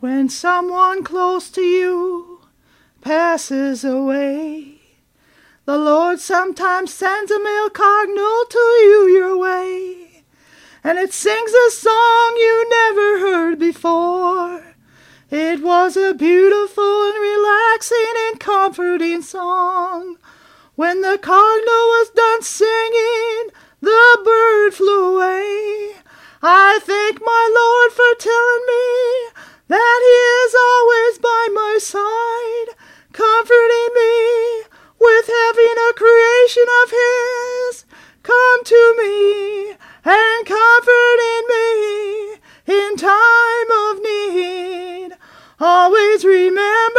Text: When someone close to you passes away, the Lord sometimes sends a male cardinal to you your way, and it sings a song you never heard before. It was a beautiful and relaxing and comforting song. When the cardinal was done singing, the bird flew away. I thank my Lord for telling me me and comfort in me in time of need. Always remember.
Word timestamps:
When 0.00 0.28
someone 0.28 1.02
close 1.02 1.50
to 1.50 1.60
you 1.60 2.42
passes 3.00 3.82
away, 3.82 4.78
the 5.64 5.76
Lord 5.76 6.20
sometimes 6.20 6.94
sends 6.94 7.32
a 7.32 7.42
male 7.42 7.68
cardinal 7.68 8.44
to 8.48 8.58
you 8.58 9.08
your 9.08 9.36
way, 9.36 10.22
and 10.84 10.98
it 10.98 11.12
sings 11.12 11.50
a 11.50 11.70
song 11.72 12.36
you 12.36 12.70
never 12.70 13.18
heard 13.18 13.58
before. 13.58 14.76
It 15.32 15.62
was 15.64 15.96
a 15.96 16.14
beautiful 16.14 17.08
and 17.08 17.20
relaxing 17.20 18.14
and 18.28 18.38
comforting 18.38 19.22
song. 19.22 20.16
When 20.76 21.00
the 21.00 21.18
cardinal 21.20 21.86
was 21.98 22.10
done 22.10 22.42
singing, 22.42 23.48
the 23.80 24.18
bird 24.24 24.74
flew 24.74 25.16
away. 25.16 25.96
I 26.40 26.78
thank 26.84 27.20
my 27.20 27.50
Lord 27.52 27.92
for 27.92 28.14
telling 28.22 28.64
me 28.68 28.97
me 39.08 39.70
and 40.04 40.46
comfort 40.46 41.18
in 41.34 41.42
me 41.54 42.34
in 42.66 42.96
time 42.96 43.70
of 43.84 44.02
need. 44.02 45.10
Always 45.60 46.24
remember. 46.24 46.97